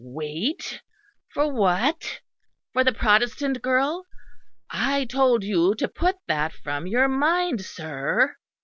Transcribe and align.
Wait? 0.03 0.81
For 1.31 1.47
what? 1.53 2.21
For 2.73 2.83
the 2.83 2.91
Protestant 2.91 3.61
girl? 3.61 4.07
I 4.71 5.05
told 5.05 5.43
you 5.43 5.75
to 5.75 5.87
put 5.87 6.15
that 6.27 6.53
from 6.53 6.87
your 6.87 7.07
mind, 7.07 7.63
sir." 7.63 8.35